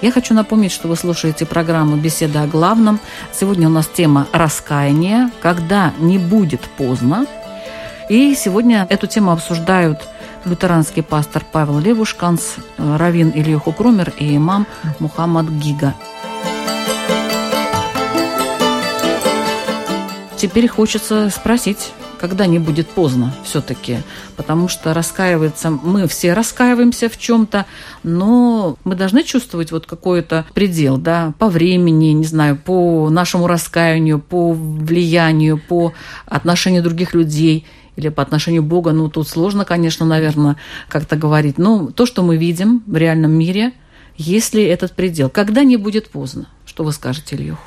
[0.00, 3.00] Я хочу напомнить, что вы слушаете программу «Беседа о главном».
[3.32, 5.30] Сегодня у нас тема «Раскаяние.
[5.40, 7.26] Когда не будет поздно».
[8.08, 10.08] И сегодня эту тему обсуждают
[10.44, 14.68] лютеранский пастор Павел Левушканс, раввин Ильюху Крумер и имам
[15.00, 15.94] Мухаммад Гига.
[20.36, 23.98] Теперь хочется спросить, когда не будет поздно все-таки,
[24.36, 27.66] потому что раскаиваться, мы все раскаиваемся в чем-то,
[28.02, 34.18] но мы должны чувствовать вот какой-то предел, да, по времени, не знаю, по нашему раскаянию,
[34.18, 35.92] по влиянию, по
[36.26, 40.56] отношению других людей или по отношению Бога, ну, тут сложно, конечно, наверное,
[40.88, 41.58] как-то говорить.
[41.58, 43.72] Но то, что мы видим в реальном мире,
[44.16, 45.28] есть ли этот предел?
[45.30, 46.46] Когда не будет поздно?
[46.64, 47.58] Что вы скажете, Ильюх?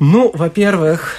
[0.00, 1.16] Ну, во-первых,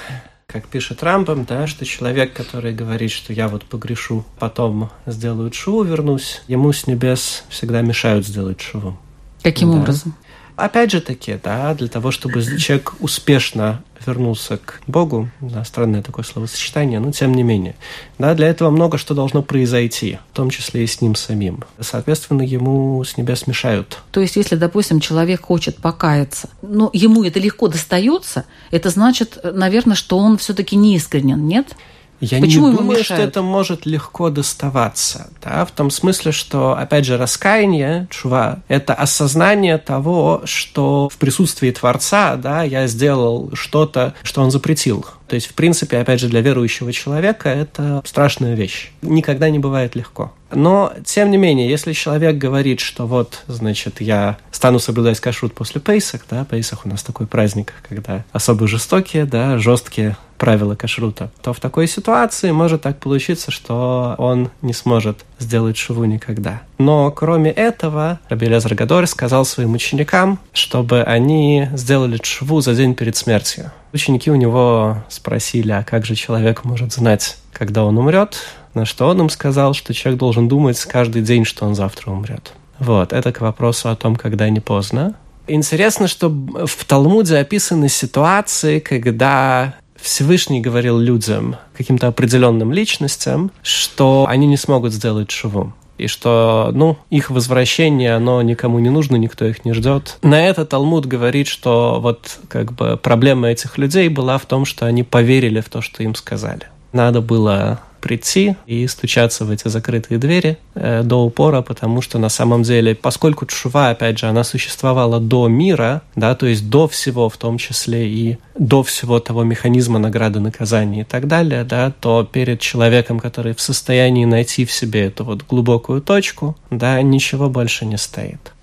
[0.48, 5.84] как пишет Рамбам, да, что человек, который говорит, что я вот погрешу, потом сделаю шуву,
[5.84, 8.98] вернусь, ему с небес всегда мешают сделать шуву.
[9.44, 9.78] Каким да.
[9.80, 10.16] образом?
[10.56, 16.24] Опять же таки, да, для того, чтобы человек успешно вернулся к Богу, да, странное такое
[16.24, 17.76] словосочетание, но тем не менее,
[18.20, 21.64] да, для этого много что должно произойти, в том числе и с ним самим.
[21.80, 24.00] Соответственно, ему с небес мешают.
[24.12, 29.96] То есть, если, допустим, человек хочет покаяться, но ему это легко достается, это значит, наверное,
[29.96, 31.76] что он все-таки не искренен, нет?
[32.22, 35.30] Я Почему не думаю, что это может легко доставаться.
[35.44, 35.66] Да?
[35.66, 42.36] В том смысле, что, опять же, раскаяние, чува, это осознание того, что в присутствии Творца
[42.38, 45.06] да, я сделал что-то, что он запретил.
[45.28, 48.92] То есть, в принципе, опять же, для верующего человека это страшная вещь.
[49.02, 50.34] Никогда не бывает легко.
[50.52, 55.82] Но, тем не менее, если человек говорит, что вот, значит, я стану соблюдать кашрут после
[55.82, 61.54] Пейсах, да, Пейсах у нас такой праздник, когда особо жестокие, да, жесткие правила кашрута, то
[61.54, 66.62] в такой ситуации может так получиться, что он не сможет сделать шуву никогда.
[66.78, 72.96] Но кроме этого, Раби Лезар Гадор сказал своим ученикам, чтобы они сделали шву за день
[72.96, 73.72] перед смертью.
[73.96, 78.36] Ученики у него спросили, а как же человек может знать, когда он умрет?
[78.74, 82.52] На что он им сказал, что человек должен думать каждый день, что он завтра умрет.
[82.78, 85.16] Вот, это к вопросу о том, когда не поздно.
[85.48, 94.46] Интересно, что в Талмуде описаны ситуации, когда Всевышний говорил людям, каким-то определенным личностям, что они
[94.46, 99.66] не смогут сделать шуву и что, ну, их возвращение, оно никому не нужно, никто их
[99.66, 100.18] не ждет.
[100.22, 104.86] На это Талмуд говорит, что вот как бы проблема этих людей была в том, что
[104.86, 106.68] они поверили в то, что им сказали.
[106.92, 112.30] Надо было прийти и стучаться в эти закрытые двери э, до упора, потому что на
[112.30, 117.30] самом деле, поскольку Чува, опять же, она существовала до мира, да, то есть до всего,
[117.30, 122.24] в том числе и до всего того механизма награды, наказания и так далее, да, то
[122.24, 127.88] перед человеком, который в состоянии найти в себе эту вот глубокую точку, да, ничего больше
[127.88, 128.54] не стоит.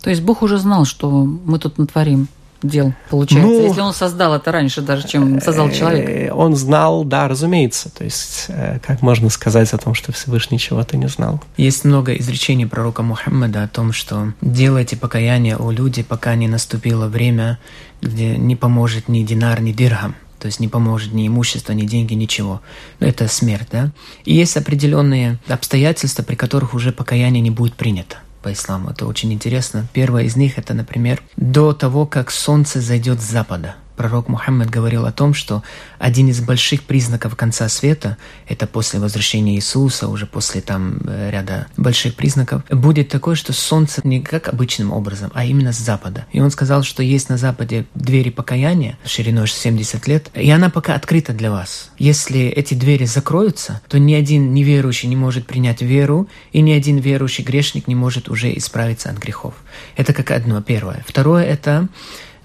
[0.00, 2.28] То есть Бог уже знал, что мы тут натворим
[2.62, 6.08] дел, получается, ну, если он создал это раньше даже, чем создал человек?
[6.08, 7.90] Э, он знал, да, разумеется.
[7.90, 11.42] То есть, э, как можно сказать о том, что Всевышний чего-то не знал?
[11.56, 17.06] Есть много изречений пророка Мухаммада о том, что делайте покаяние у людей, пока не наступило
[17.06, 17.58] время,
[18.00, 20.14] где не поможет ни динар, ни дирхам.
[20.38, 22.60] То есть не поможет ни имущество, ни деньги, ничего.
[23.00, 23.90] Это смерть, да?
[24.24, 28.90] И есть определенные обстоятельства, при которых уже покаяние не будет принято по исламу.
[28.90, 29.88] Это очень интересно.
[29.92, 35.06] Первое из них это, например, до того, как солнце зайдет с запада– пророк Мухаммед говорил
[35.06, 35.62] о том, что
[35.98, 41.66] один из больших признаков конца света, это после возвращения Иисуса, уже после там э, ряда
[41.76, 46.26] больших признаков, будет такое, что солнце не как обычным образом, а именно с запада.
[46.32, 50.94] И он сказал, что есть на западе двери покаяния шириной 70 лет, и она пока
[50.94, 51.90] открыта для вас.
[51.98, 56.98] Если эти двери закроются, то ни один неверующий не может принять веру, и ни один
[56.98, 59.54] верующий грешник не может уже исправиться от грехов.
[59.96, 61.04] Это как одно первое.
[61.06, 61.88] Второе– это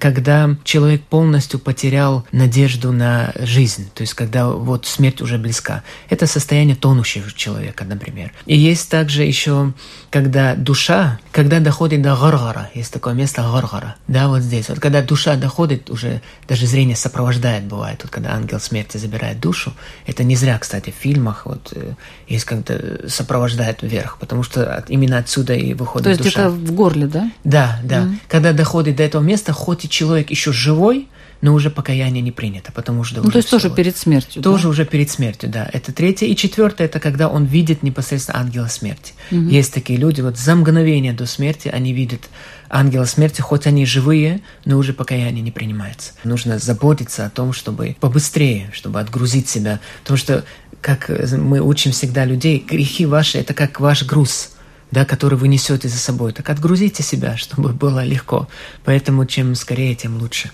[0.02, 5.84] когда человек полностью потерял надежду на жизнь, то есть когда вот смерть уже близка.
[6.10, 8.34] Это состояние тонущего человека, например.
[8.48, 9.74] И есть также еще,
[10.10, 14.70] когда душа, когда доходит до гаргара, есть такое место гаргара, да, вот здесь.
[14.70, 19.72] Вот когда душа доходит, уже даже зрение сопровождает, бывает, вот когда ангел смерти забирает душу,
[20.08, 21.94] это не зря, кстати, в фильмах вот э,
[22.28, 26.18] есть как-то сопровождает вверх, потому что именно отсюда и выходит душа.
[26.18, 26.48] То есть душа.
[26.48, 27.32] это в горле, да?
[27.44, 28.00] Да, да.
[28.00, 28.18] Mm-hmm.
[28.28, 31.08] Когда доходит до этого места, хоть и человек еще живой,
[31.41, 33.21] но уже покаяние не принято, потому что...
[33.21, 33.75] Ну, то есть тоже вот.
[33.75, 34.69] перед смертью, Тоже да?
[34.69, 35.67] уже перед смертью, да.
[35.73, 36.27] Это третье.
[36.27, 39.13] И четвертое, это когда он видит непосредственно ангела смерти.
[39.32, 39.41] Угу.
[39.49, 42.21] Есть такие люди, вот за мгновение до смерти они видят
[42.69, 46.13] ангела смерти, хоть они живые, но уже покаяние не принимается.
[46.23, 49.80] Нужно заботиться о том, чтобы побыстрее, чтобы отгрузить себя.
[50.04, 50.45] Потому что,
[50.80, 54.51] как мы учим всегда людей, грехи ваши– это как ваш груз–
[54.91, 56.34] да, который вы несете за собой.
[56.34, 58.47] Так отгрузите себя, чтобы было легко.
[58.84, 60.51] Поэтому чем скорее, тем лучше.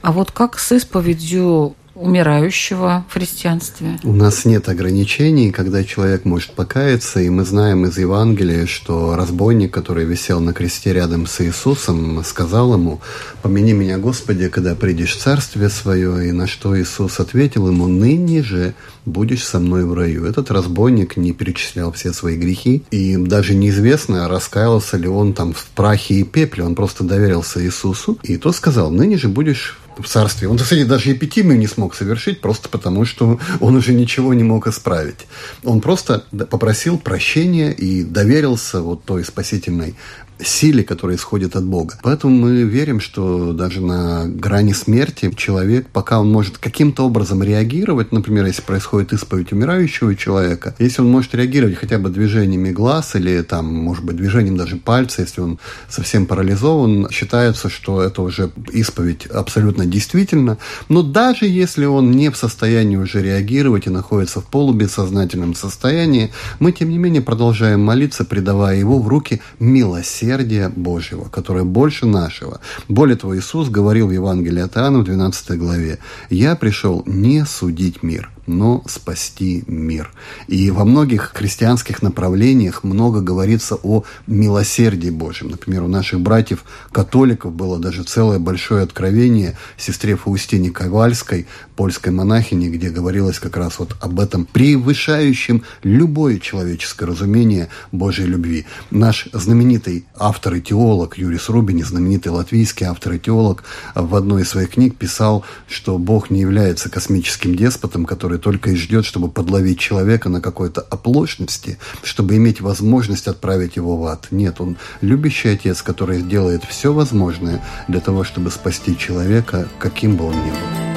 [0.00, 3.98] А вот как с исповедью умирающего в христианстве?
[4.04, 9.72] У нас нет ограничений, когда человек может покаяться, и мы знаем из Евангелия, что разбойник,
[9.72, 13.00] который висел на кресте рядом с Иисусом, сказал ему,
[13.42, 18.42] «Помяни меня, Господи, когда придешь в Царствие Свое», и на что Иисус ответил ему, «Ныне
[18.42, 20.24] же будешь со мной в раю».
[20.24, 25.66] Этот разбойник не перечислял все свои грехи, и даже неизвестно, раскаялся ли он там в
[25.74, 30.48] прахе и пепле, он просто доверился Иисусу, и то сказал, «Ныне же будешь в царстве.
[30.48, 34.66] Он, кстати, даже эпитимию не смог совершить, просто потому, что он уже ничего не мог
[34.66, 35.26] исправить.
[35.64, 39.94] Он просто попросил прощения и доверился вот той спасительной
[40.40, 41.98] силе, которая исходит от Бога.
[42.02, 48.12] Поэтому мы верим, что даже на грани смерти человек, пока он может каким-то образом реагировать,
[48.12, 53.42] например, если происходит исповедь умирающего человека, если он может реагировать хотя бы движениями глаз или
[53.42, 59.26] там, может быть, движением даже пальца, если он совсем парализован, считается, что это уже исповедь
[59.26, 60.58] абсолютно действительно.
[60.88, 66.72] Но даже если он не в состоянии уже реагировать и находится в полубессознательном состоянии, мы,
[66.72, 70.27] тем не менее, продолжаем молиться, предавая его в руки милосердия
[70.68, 72.60] Божьего, которое больше нашего.
[72.88, 75.98] Более того, Иисус говорил в Евангелии от Иоанна в 12 главе,
[76.30, 80.10] «Я пришел не судить мир, но спасти мир.
[80.48, 85.50] И во многих христианских направлениях много говорится о милосердии Божьем.
[85.50, 92.90] Например, у наших братьев-католиков было даже целое большое откровение сестре Фаустине Ковальской, польской монахине, где
[92.90, 98.66] говорилось как раз вот об этом превышающем любое человеческое разумение Божьей любви.
[98.90, 103.62] Наш знаменитый автор и теолог Юрис Рубини, знаменитый латвийский автор и теолог,
[103.94, 108.70] в одной из своих книг писал, что Бог не является космическим деспотом, который который только
[108.70, 114.28] и ждет, чтобы подловить человека на какой-то оплошности, чтобы иметь возможность отправить его в ад.
[114.30, 120.26] Нет, он любящий отец, который сделает все возможное для того, чтобы спасти человека, каким бы
[120.26, 120.88] он ни был.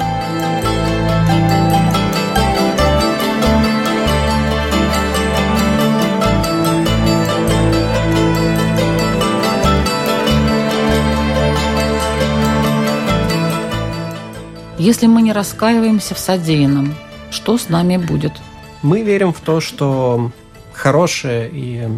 [14.78, 16.94] Если мы не раскаиваемся в содеянном,
[17.32, 18.32] что с нами будет.
[18.82, 20.30] Мы верим в то, что
[20.72, 21.88] хорошие и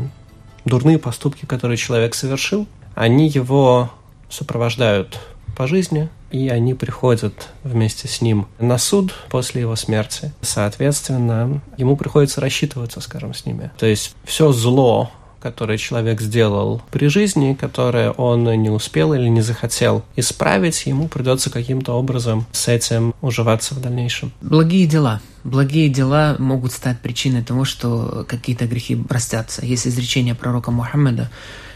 [0.64, 3.90] дурные поступки, которые человек совершил, они его
[4.31, 5.18] сопровождают
[5.57, 10.33] по жизни, и они приходят вместе с ним на суд после его смерти.
[10.40, 13.70] Соответственно, ему приходится рассчитываться, скажем, с ними.
[13.79, 15.11] То есть все зло,
[15.44, 21.50] которое человек сделал при жизни, которое он не успел или не захотел исправить, ему придется
[21.50, 24.33] каким-то образом с этим уживаться в дальнейшем.
[24.40, 25.20] Благие дела.
[25.44, 29.66] Благие дела могут стать причиной того, что какие-то грехи простятся.
[29.66, 31.30] Есть изречение пророка Мухаммеда,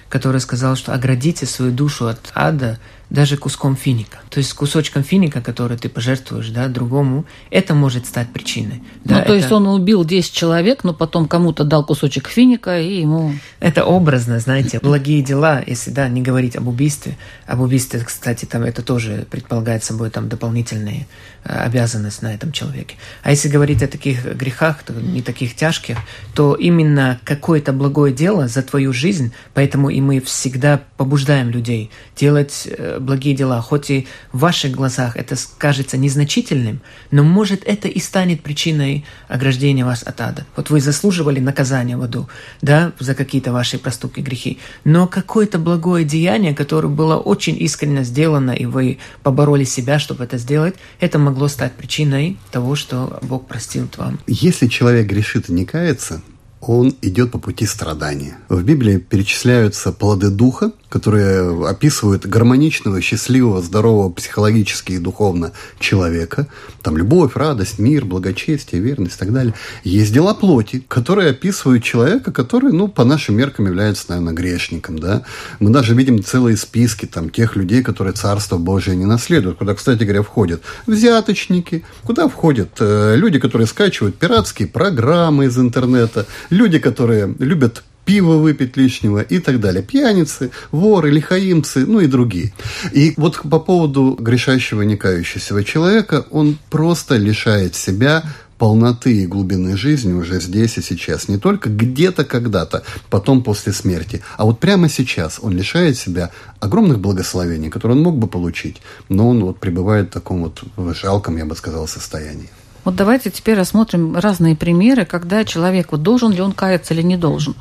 [0.08, 2.78] который сказал, что оградите свою душу от ада
[3.10, 4.18] даже куском финика.
[4.28, 8.82] То есть кусочком финика, который ты пожертвуешь да, другому, это может стать причиной.
[9.04, 9.34] Да, ну, то это...
[9.34, 13.32] есть он убил 10 человек, но потом кому-то дал кусочек финика, и ему...
[13.60, 17.16] Это образно, знаете, благие дела, если да, не говорить об убийстве.
[17.46, 21.06] Об убийстве, кстати, там это тоже предполагает собой там дополнительные
[21.44, 22.96] э, обязанности на этом человеке.
[23.22, 25.96] А если говорить о таких грехах, то не таких тяжких,
[26.34, 32.66] то именно какое-то благое дело за твою жизнь, поэтому и мы всегда побуждаем людей делать
[32.70, 36.80] э, благие дела, хоть и в ваших глазах это кажется незначительным,
[37.10, 40.46] но может это и станет причиной ограждения вас от ада.
[40.56, 42.28] Вот вы заслуживали наказания в аду,
[42.62, 48.52] да, за какие-то ваши проступки, грехи, но какое-то благое деяние, которое было очень искренне сделано,
[48.52, 53.88] и вы побороли себя, чтобы это сделать, это могло стать причиной того, что Бог простил
[53.96, 54.18] вам.
[54.26, 56.22] Если человек грешит и не кается,
[56.60, 58.38] он идет по пути страдания.
[58.48, 66.46] В Библии перечисляются плоды духа, которые описывают гармоничного, счастливого, здорового психологически и духовно человека.
[66.82, 69.54] Там любовь, радость, мир, благочестие, верность и так далее.
[69.84, 75.24] Есть дела плоти, которые описывают человека, который, ну, по нашим меркам является, наверное, грешником, да.
[75.60, 80.04] Мы даже видим целые списки там тех людей, которые Царство Божие не наследуют, куда, кстати
[80.04, 87.34] говоря, входят взяточники, куда входят э, люди, которые скачивают пиратские программы из интернета, люди, которые
[87.38, 89.82] любят пиво выпить лишнего и так далее.
[89.82, 92.54] Пьяницы, воры, лихаимцы, ну и другие.
[92.92, 98.24] И вот по поводу грешащего, не кающегося человека, он просто лишает себя
[98.56, 101.28] полноты и глубины жизни уже здесь и сейчас.
[101.28, 106.30] Не только где-то когда-то, потом после смерти, а вот прямо сейчас он лишает себя
[106.60, 108.78] огромных благословений, которые он мог бы получить,
[109.10, 110.62] но он вот пребывает в таком вот
[110.96, 112.48] жалком, я бы сказал, состоянии.
[112.88, 117.18] Вот давайте теперь рассмотрим разные примеры, когда человек, вот должен ли он каяться или не
[117.18, 117.54] должен.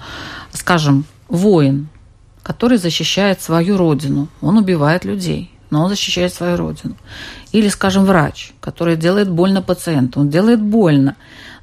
[0.53, 1.89] Скажем, воин,
[2.43, 6.95] который защищает свою родину, он убивает людей, но он защищает свою родину.
[7.51, 11.17] Или, скажем, врач, который делает больно пациенту, он делает больно,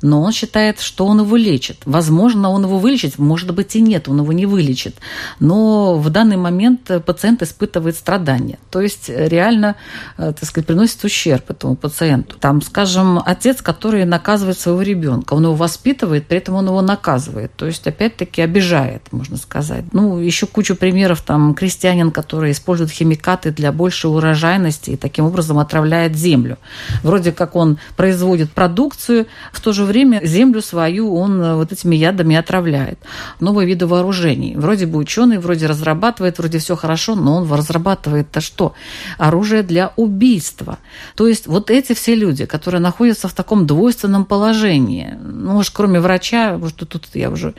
[0.04, 1.78] но он считает, что он его лечит.
[1.86, 4.96] Возможно, он его вылечит, может быть и нет, он его не вылечит.
[5.40, 8.58] Но в данный момент пациент испытывает страдания.
[8.70, 9.76] То есть реально,
[10.18, 12.36] э, так сказать, приносит ущерб этому пациенту.
[12.38, 17.52] Там, скажем, отец, который наказывает своего ребенка, он его воспитывает, при этом он его наказывает.
[17.56, 19.84] То есть, опять-таки, обижает, можно сказать.
[19.92, 25.58] Ну, еще кучу примеров, там, крестьянин, который использует химикаты для большей урожайности и таким образом
[25.58, 26.58] отравляет землю.
[27.02, 31.70] Вроде как он производит продукцию, в то же время время землю свою он э, вот
[31.70, 32.98] этими ядами отравляет.
[33.38, 34.56] Новые виды вооружений.
[34.56, 38.74] Вроде бы ученый, вроде разрабатывает, вроде все хорошо, но он разрабатывает-то что?
[39.18, 40.78] Оружие для убийства.
[41.14, 46.00] То есть вот эти все люди, которые находятся в таком двойственном положении, ну, может, кроме
[46.00, 47.54] врача, может, тут я уже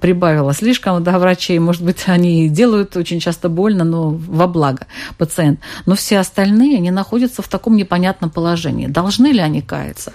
[0.00, 4.86] прибавила слишком, да, врачей, может быть, они делают очень часто больно, но во благо
[5.18, 5.58] пациент.
[5.86, 8.86] Но все остальные, они находятся в таком непонятном положении.
[8.86, 10.12] Должны ли они каяться?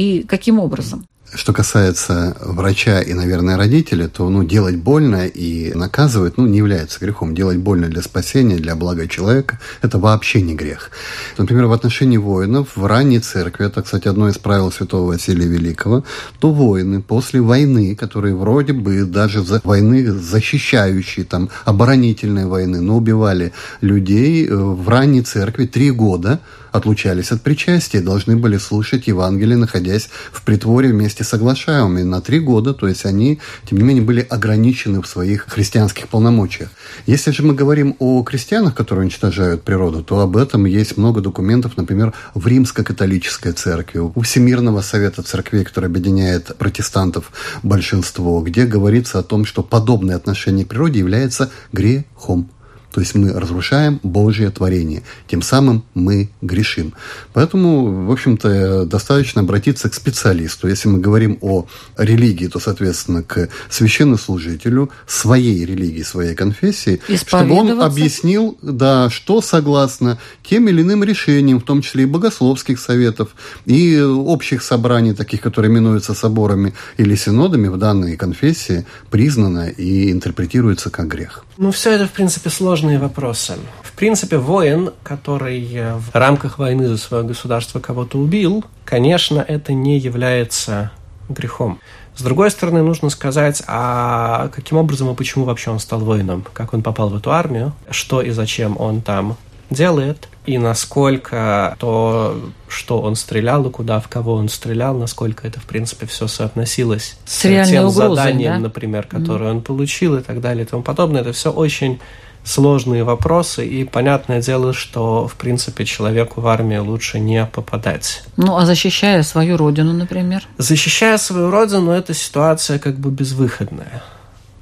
[0.00, 1.04] И каким образом?
[1.34, 6.98] Что касается врача и, наверное, родителей, то ну, делать больно и наказывать ну, не является
[7.00, 7.34] грехом.
[7.34, 10.90] Делать больно для спасения, для блага человека– это вообще не грех.
[11.36, 16.02] Например, в отношении воинов в ранней церкви, это, кстати, одно из правил святого Василия Великого,
[16.38, 22.96] то воины после войны, которые вроде бы даже за войны защищающие, там, оборонительные войны, но
[22.96, 26.40] убивали людей э, в ранней церкви три года–
[26.72, 32.40] отлучались от причастия, должны были слушать Евангелие, находясь в притворе вместе с оглашаемыми на три
[32.40, 36.70] года, то есть они, тем не менее, были ограничены в своих христианских полномочиях.
[37.06, 41.76] Если же мы говорим о крестьянах, которые уничтожают природу, то об этом есть много документов,
[41.76, 49.22] например, в Римско-католической церкви, у Всемирного совета церквей, который объединяет протестантов большинство, где говорится о
[49.22, 52.50] том, что подобное отношение к природе является грехом.
[52.92, 55.02] То есть мы разрушаем Божье творение.
[55.28, 56.94] Тем самым мы грешим.
[57.32, 60.68] Поэтому, в общем-то, достаточно обратиться к специалисту.
[60.68, 61.66] Если мы говорим о
[61.96, 70.18] религии, то, соответственно, к священнослужителю своей религии, своей конфессии, чтобы он объяснил, да, что согласно
[70.42, 73.30] тем или иным решениям, в том числе и богословских советов,
[73.66, 80.90] и общих собраний, таких, которые именуются соборами или синодами в данной конфессии, признано и интерпретируется
[80.90, 81.44] как грех.
[81.56, 82.50] Ну, все это, в принципе,
[82.80, 83.58] сложные вопросы.
[83.82, 89.74] В принципе, воин, который э, в рамках войны за свое государство кого-то убил, конечно, это
[89.74, 90.92] не является
[91.28, 91.78] грехом.
[92.16, 96.72] С другой стороны, нужно сказать, а каким образом и почему вообще он стал воином, как
[96.72, 99.36] он попал в эту армию, что и зачем он там
[99.68, 105.60] делает, и насколько то, что он стрелял и куда, в кого он стрелял, насколько это,
[105.60, 108.58] в принципе, все соотносилось с, с тем угрозой, заданием, да?
[108.58, 109.56] например, которое mm-hmm.
[109.56, 111.20] он получил и так далее и тому подобное.
[111.20, 112.00] Это все очень
[112.44, 118.22] сложные вопросы, и понятное дело, что, в принципе, человеку в армию лучше не попадать.
[118.36, 120.46] Ну, а защищая свою родину, например?
[120.58, 124.02] Защищая свою родину, эта ситуация как бы безвыходная.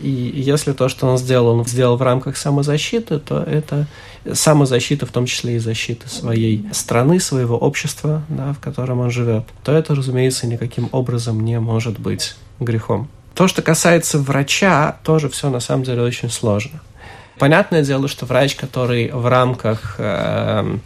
[0.00, 3.86] И если то, что он сделал, он сделал в рамках самозащиты, то это
[4.32, 9.44] самозащита, в том числе и защита своей страны, своего общества, да, в котором он живет,
[9.64, 13.08] то это, разумеется, никаким образом не может быть грехом.
[13.34, 16.80] То, что касается врача, тоже все на самом деле очень сложно.
[17.38, 20.78] Понятное дело, что врач, который в рамках э,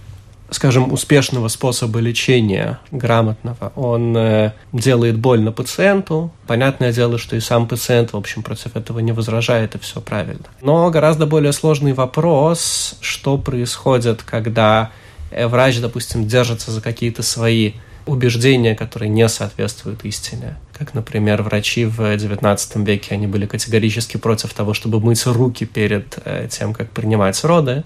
[0.54, 6.30] скажем, успешного способа лечения, грамотного, он э, делает больно пациенту.
[6.46, 10.44] Понятное дело, что и сам пациент, в общем, против этого не возражает, и все правильно.
[10.60, 14.90] Но гораздо более сложный вопрос, что происходит, когда
[15.30, 17.72] э, врач, допустим, держится за какие-то свои
[18.06, 20.56] убеждения, которые не соответствуют истине.
[20.72, 26.18] Как, например, врачи в XIX веке, они были категорически против того, чтобы мыть руки перед
[26.24, 27.84] э, тем, как принимать роды.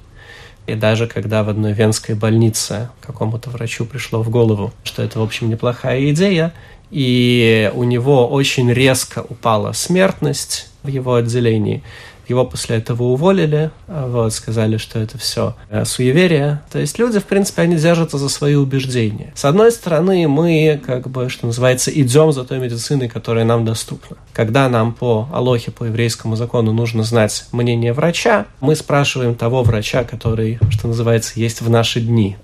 [0.66, 5.22] И даже когда в одной венской больнице какому-то врачу пришло в голову, что это, в
[5.22, 6.52] общем, неплохая идея,
[6.90, 11.82] и у него очень резко упала смертность в его отделении,
[12.28, 16.62] его после этого уволили, вот, сказали, что это все э, суеверие.
[16.70, 19.32] То есть люди, в принципе, они держатся за свои убеждения.
[19.34, 24.16] С одной стороны, мы, как бы, что называется, идем за той медициной, которая нам доступна.
[24.32, 30.04] Когда нам по Алохе, по еврейскому закону нужно знать мнение врача, мы спрашиваем того врача,
[30.04, 32.36] который, что называется, есть в наши дни.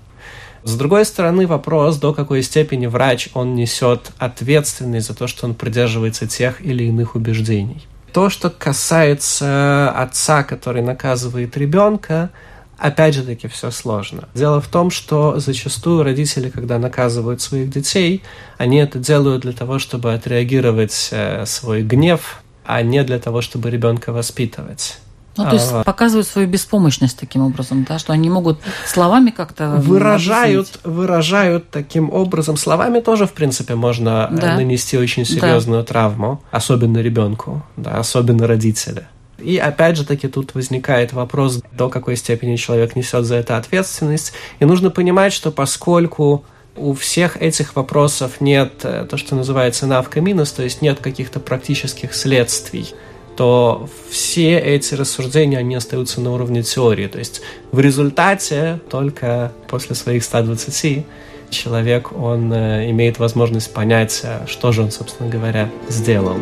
[0.63, 5.55] С другой стороны, вопрос, до какой степени врач, он несет ответственность за то, что он
[5.55, 7.85] придерживается тех или иных убеждений.
[8.13, 12.29] То, что касается отца, который наказывает ребенка,
[12.77, 14.29] опять же таки все сложно.
[14.35, 18.21] Дело в том, что зачастую родители, когда наказывают своих детей,
[18.59, 23.71] они это делают для того, чтобы отреагировать э, свой гнев, а не для того, чтобы
[23.71, 24.99] ребенка воспитывать.
[25.35, 29.69] Ну, то есть а, показывают свою беспомощность таким образом, да, что они могут словами как-то
[29.77, 30.85] выражают, объяснить.
[30.85, 32.55] выражают таким образом.
[32.55, 34.55] Словами тоже, в принципе, можно э, да.
[34.55, 35.87] нанести очень серьезную да.
[35.87, 39.07] травму, особенно ребенку, да, особенно родителя.
[39.39, 44.33] И опять же таки тут возникает вопрос, до какой степени человек несет за это ответственность.
[44.59, 50.21] И нужно понимать, что поскольку у всех этих вопросов нет э, то, что называется навка
[50.21, 52.93] минус, то есть нет каких-то практических следствий
[53.35, 57.07] то все эти рассуждения, они остаются на уровне теории.
[57.07, 61.05] То есть в результате только после своих 120
[61.49, 66.37] человек, он э, имеет возможность понять, э, что же он, собственно говоря, сделал.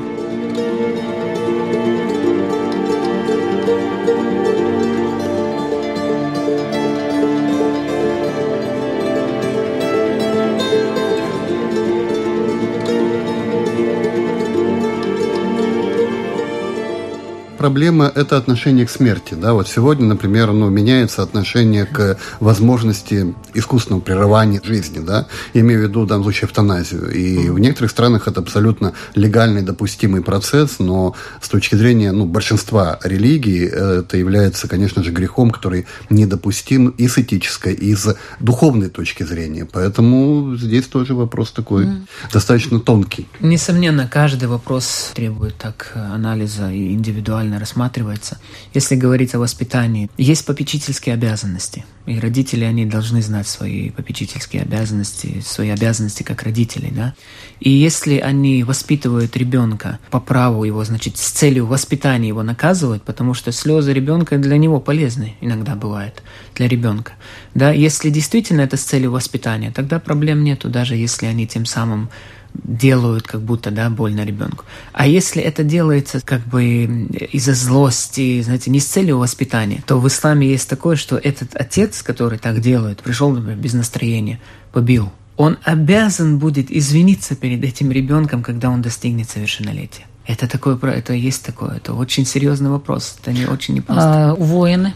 [17.61, 19.35] Проблема– это отношение к смерти.
[19.35, 19.53] Да?
[19.53, 24.97] Вот сегодня, например, ну, меняется отношение к возможности искусственного прерывания жизни.
[24.97, 25.27] Да?
[25.53, 27.11] Я имею в виду в данном случае эвтаназию.
[27.11, 32.97] И в некоторых странах это абсолютно легальный, допустимый процесс, но с точки зрения ну, большинства
[33.03, 39.21] религий это является, конечно же, грехом, который недопустим и с этической, и с духовной точки
[39.21, 39.67] зрения.
[39.71, 42.07] Поэтому здесь тоже вопрос такой mm.
[42.33, 43.27] достаточно тонкий.
[43.39, 48.37] Несомненно, каждый вопрос требует так анализа и индивидуального индивидуально рассматривается.
[48.73, 51.83] Если говорить о воспитании, есть попечительские обязанности.
[52.07, 57.13] И родители, они должны знать свои попечительские обязанности, свои обязанности как родители, да.
[57.59, 63.33] И если они воспитывают ребенка по праву его, значит, с целью воспитания его наказывают, потому
[63.33, 66.23] что слезы ребенка для него полезны, иногда бывает,
[66.55, 67.13] для ребенка.
[67.53, 72.09] Да, если действительно это с целью воспитания, тогда проблем нету, даже если они тем самым
[72.53, 74.65] делают как будто, да, больно ребенку.
[74.93, 76.83] А если это делается как бы
[77.31, 82.01] из-за злости, знаете, не с целью воспитания, то в исламе есть такое, что этот отец,
[82.03, 84.39] который так делает, пришел, например, без настроения,
[84.71, 90.05] побил, он обязан будет извиниться перед этим ребенком, когда он достигнет совершеннолетия.
[90.27, 94.31] Это такое, это есть такое, это очень серьезный вопрос, это не очень непросто.
[94.31, 94.93] А, воины?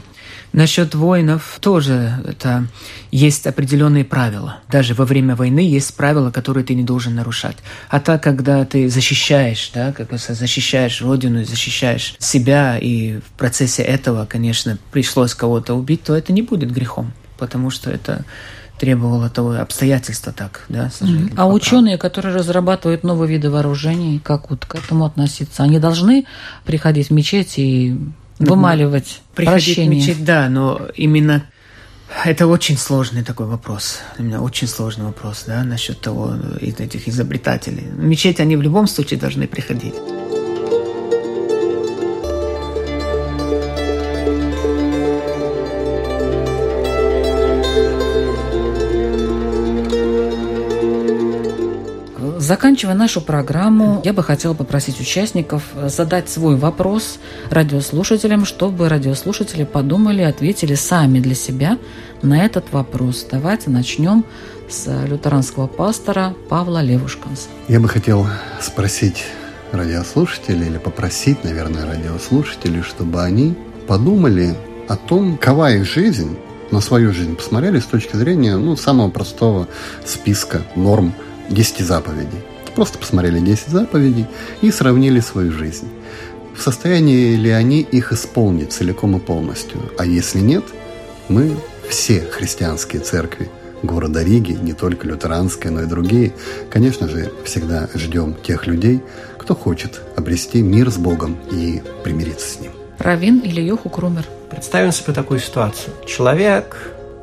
[0.55, 2.67] Насчет воинов тоже это
[3.11, 4.59] есть определенные правила.
[4.71, 7.57] Даже во время войны есть правила, которые ты не должен нарушать.
[7.89, 13.83] А так, когда ты защищаешь, да, как бы защищаешь родину, защищаешь себя, и в процессе
[13.83, 18.23] этого, конечно, пришлось кого-то убить, то это не будет грехом, потому что это
[18.79, 21.33] требовало того обстоятельства так, да, сожалению.
[21.35, 25.63] А ученые, которые разрабатывают новые виды вооружений, как вот к этому относиться?
[25.63, 26.25] Они должны
[26.63, 27.97] приходить в мечеть и
[28.39, 29.99] вымаливать Приходить прощение.
[29.99, 31.45] мечеть, да, но именно
[32.23, 33.99] это очень сложный такой вопрос.
[34.17, 37.83] У меня очень сложный вопрос, да, насчет того, этих изобретателей.
[37.97, 39.95] Мечеть они в любом случае должны приходить.
[52.45, 57.17] Заканчивая нашу программу, я бы хотела попросить участников задать свой вопрос
[57.49, 61.79] радиослушателям, чтобы радиослушатели подумали, ответили сами для себя
[62.21, 63.25] на этот вопрос.
[63.31, 64.23] Давайте начнем
[64.69, 67.47] с лютеранского пастора Павла Левушканса.
[67.67, 68.27] Я бы хотел
[68.61, 69.25] спросить
[69.71, 73.55] радиослушателей или попросить, наверное, радиослушателей, чтобы они
[73.87, 74.53] подумали
[74.87, 76.37] о том, какова их жизнь,
[76.69, 79.67] на свою жизнь посмотрели с точки зрения ну, самого простого
[80.05, 81.11] списка норм–
[81.49, 82.43] 10 заповедей.
[82.75, 84.27] Просто посмотрели 10 заповедей
[84.61, 85.87] и сравнили свою жизнь.
[86.55, 89.77] В состоянии ли они их исполнить целиком и полностью?
[89.97, 90.63] А если нет,
[91.27, 91.55] мы
[91.89, 93.49] все христианские церкви
[93.83, 96.33] города Риги, не только лютеранская, но и другие,
[96.69, 99.01] конечно же, всегда ждем тех людей,
[99.37, 102.71] кто хочет обрести мир с Богом и примириться с Ним.
[102.99, 104.25] Равин или Йоху Крумер?
[104.49, 105.93] Представим себе такую ситуацию.
[106.07, 106.77] Человек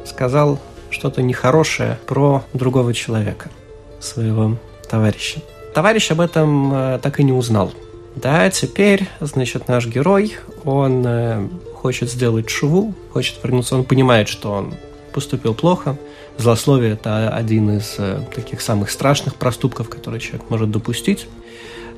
[0.05, 0.61] сказал
[0.91, 3.51] что-то нехорошее про другого человека–
[4.03, 4.57] своего
[4.89, 5.41] товарища.
[5.75, 7.73] Товарищ об этом э, так и не узнал.
[8.15, 14.53] Да, теперь, значит, наш герой, он э, хочет сделать шву, хочет вернуться, он понимает, что
[14.53, 14.75] он
[15.15, 15.97] поступил плохо.
[16.37, 21.27] Злословие– это один из э, таких самых страшных проступков, которые человек может допустить.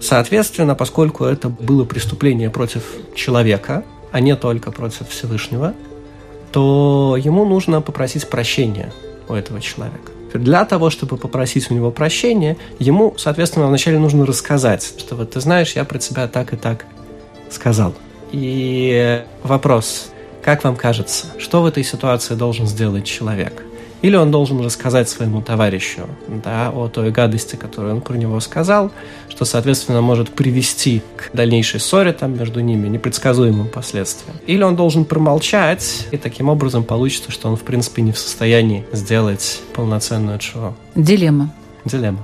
[0.00, 2.84] Соответственно, поскольку это было преступление против
[3.14, 5.74] человека, а не только против Всевышнего,
[6.52, 8.92] то ему нужно попросить прощения
[9.28, 10.13] у этого человека.
[10.34, 15.40] Для того, чтобы попросить у него прощения, ему, соответственно, вначале нужно рассказать, что вот ты
[15.40, 16.86] знаешь, я про тебя так и так
[17.50, 17.94] сказал.
[18.32, 20.10] И вопрос,
[20.42, 23.62] как вам кажется, что в этой ситуации должен сделать человек?
[24.04, 28.90] Или он должен рассказать своему товарищу да, о той гадости, которую он про него сказал,
[29.30, 34.36] что, соответственно, может привести к дальнейшей ссоре там между ними, непредсказуемым последствиям.
[34.46, 38.84] Или он должен промолчать, и таким образом получится, что он, в принципе, не в состоянии
[38.92, 40.74] сделать полноценную чего.
[40.94, 41.50] Дилемма.
[41.86, 42.20] Дилемма.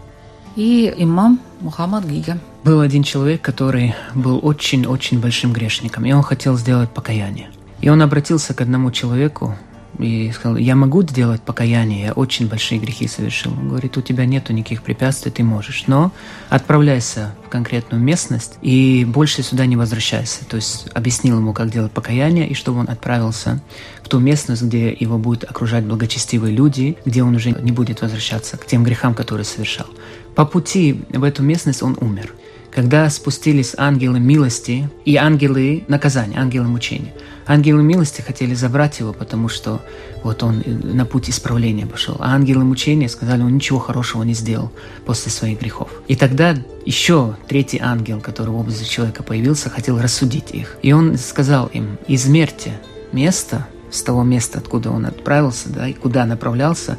[0.57, 2.39] И имам Мухаммад Гига.
[2.63, 7.49] Был один человек, который был очень-очень большим грешником, и он хотел сделать покаяние.
[7.81, 9.57] И он обратился к одному человеку,
[10.01, 13.53] и сказал, я могу сделать покаяние, я очень большие грехи совершил.
[13.53, 16.13] Он говорит, у тебя нету никаких препятствий, ты можешь, но
[16.49, 20.45] отправляйся в конкретную местность и больше сюда не возвращайся.
[20.47, 23.61] То есть объяснил ему, как делать покаяние, и чтобы он отправился
[24.03, 28.57] в ту местность, где его будут окружать благочестивые люди, где он уже не будет возвращаться
[28.57, 29.87] к тем грехам, которые совершал.
[30.35, 32.35] По пути в эту местность он умер
[32.71, 37.13] когда спустились ангелы милости и ангелы наказания, ангелы мучения.
[37.47, 39.83] Ангелы милости хотели забрать его, потому что
[40.23, 42.17] вот он на путь исправления пошел.
[42.21, 44.71] А ангелы мучения сказали, он ничего хорошего не сделал
[45.05, 45.91] после своих грехов.
[46.07, 46.57] И тогда
[46.87, 50.77] еще третий ангел, который в образе человека появился, хотел рассудить их.
[50.83, 56.25] И он сказал им, измерьте место, с того места, откуда он отправился, да, и куда
[56.25, 56.99] направлялся,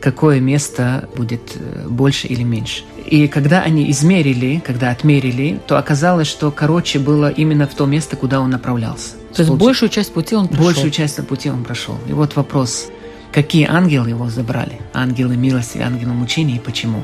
[0.00, 2.82] какое место будет э, больше или меньше.
[3.06, 8.16] И когда они измерили, когда отмерили, то оказалось, что короче было именно в то место,
[8.16, 9.14] куда он направлялся.
[9.34, 10.64] То есть большую часть пути он прошел?
[10.64, 11.98] Большую часть пути он прошел.
[12.08, 12.88] И вот вопрос,
[13.32, 14.80] какие ангелы его забрали?
[14.92, 17.02] Ангелы милости, ангелы мучения и почему?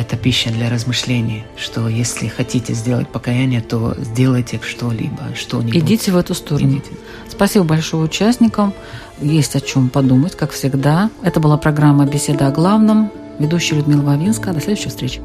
[0.00, 5.76] Это пища для размышлений, что если хотите сделать покаяние, то сделайте что-либо, что-нибудь.
[5.76, 6.70] Идите в эту сторону.
[6.70, 6.92] Идите.
[7.28, 8.72] Спасибо большое участникам.
[9.20, 11.10] Есть о чем подумать, как всегда.
[11.22, 13.12] Это была программа «Беседа о главном».
[13.38, 14.54] Ведущая Людмила Вавинска.
[14.54, 15.20] До следующей встречи.